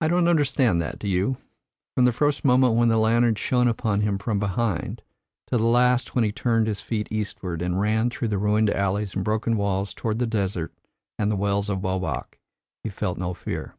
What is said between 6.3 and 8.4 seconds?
turned his feet eastward, and ran through the